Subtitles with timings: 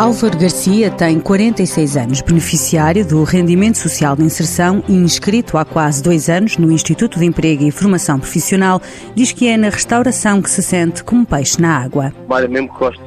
[0.00, 6.02] Álvaro Garcia tem 46 anos, beneficiário do Rendimento Social de Inserção e inscrito há quase
[6.02, 8.80] dois anos no Instituto de Emprego e Formação Profissional.
[9.14, 12.14] Diz que é na restauração que se sente como peixe na água.
[12.30, 13.02] Área mesmo gosto.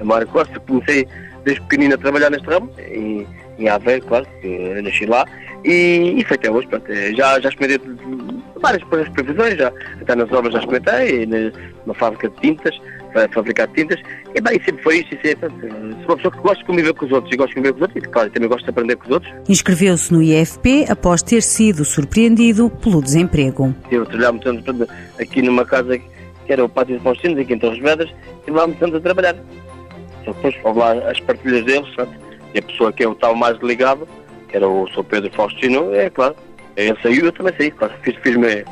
[0.00, 0.60] É que gosto.
[0.62, 1.06] Comecei
[1.44, 3.24] desde pequenino a trabalhar neste ramo, em,
[3.56, 5.24] em Aveiro, claro, que nasci lá.
[5.64, 7.96] E, e foi até hoje, pronto, já, já experimentei
[8.60, 11.24] várias previsões, já, até nas obras já experimentei,
[11.84, 12.76] numa fábrica de tintas,
[13.16, 13.98] para fabricar tintas,
[14.34, 17.06] e bem, sempre foi isto, e sempre, sou uma pessoa que gosta de conviver com
[17.06, 18.96] os outros, e gosto de conviver com os outros, e claro, também gosto de aprender
[18.96, 19.34] com os outros.
[19.48, 23.74] Inscreveu-se no IFP após ter sido surpreendido pelo desemprego.
[23.90, 27.58] Eu trabalhava muito anos aqui numa casa que era o Pátio de Faustino, aqui em
[27.58, 28.12] Torres Vedras,
[28.46, 29.34] e lá muito anos a trabalhar.
[30.24, 32.10] Só depois, houve lá as partilhas deles, sabe?
[32.54, 34.06] e a pessoa que eu estava mais ligado,
[34.48, 35.04] que era o Sr.
[35.04, 36.36] Pedro Faustino, é claro,
[36.76, 38.64] ele saiu, eu também saí, claro, fiz-me fiz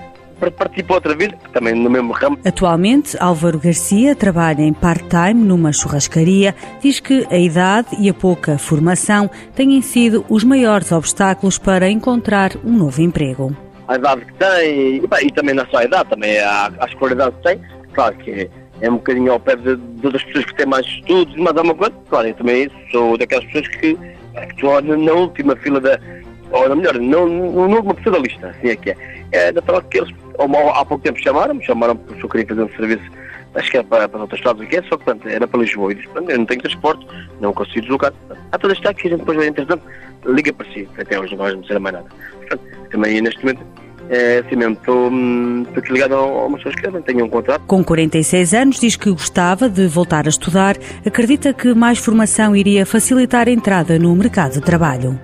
[0.50, 2.38] participou outra vez, também no mesmo ramo.
[2.44, 6.54] Atualmente, Álvaro Garcia trabalha em part-time numa churrascaria.
[6.80, 12.52] Diz que a idade e a pouca formação têm sido os maiores obstáculos para encontrar
[12.64, 13.54] um novo emprego.
[13.86, 17.36] A idade que tem, e, bem, e também na sua idade, também a, a escolaridade
[17.36, 17.60] que tem,
[17.92, 18.50] claro que
[18.80, 21.62] é um bocadinho ao pé de, de outras pessoas que têm mais estudos, mas há
[21.62, 25.98] uma coisa, claro, eu também sou daquelas pessoas que, que estou na última fila da,
[26.54, 28.96] ou melhor, não, não uma pessoa da lista, assim é que é.
[29.32, 32.68] É natural que eles há pouco tempo chamaram, me chamaram porque eu queria fazer um
[32.70, 33.10] serviço,
[33.54, 35.92] acho que era para, para outros estados aqui, só que pronto, era para Lisboa.
[35.92, 37.06] E disse, eu não tenho transporte,
[37.40, 38.12] não consigo deslocar.
[38.52, 39.82] Há toda esta aqui, a gente depois, entretanto,
[40.26, 42.08] liga para si, até hoje não dizer mais nada.
[42.38, 43.62] Portanto, também neste momento
[44.10, 47.62] é assim mesmo, estou, hum, ligado a uma pessoa que tenho um contrato.
[47.66, 52.84] Com 46 anos, diz que gostava de voltar a estudar, acredita que mais formação iria
[52.84, 55.18] facilitar a entrada no mercado de trabalho.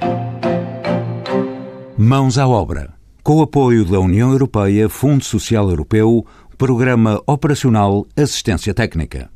[2.03, 6.25] Mãos à obra com o apoio da União Europeia, Fundo Social Europeu,
[6.57, 9.29] Programa Operacional Assistência Técnica.